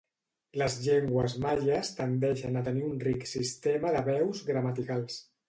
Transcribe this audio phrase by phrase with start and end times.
[0.59, 5.23] Les llengües maies tendeixen a tenir un ric sistema de veus gramaticals.